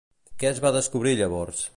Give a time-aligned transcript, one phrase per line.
[0.43, 1.65] Què es va descobrir llavors?